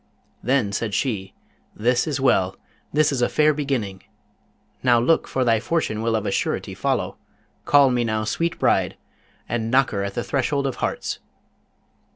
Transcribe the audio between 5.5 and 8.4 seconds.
fortune will of a surety follow. Call me now